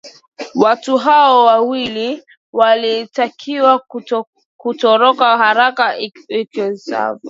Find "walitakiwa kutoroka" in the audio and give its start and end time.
2.53-5.37